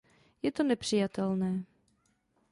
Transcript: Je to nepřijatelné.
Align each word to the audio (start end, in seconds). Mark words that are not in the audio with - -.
Je 0.43 0.51
to 0.51 0.63
nepřijatelné. 0.63 1.63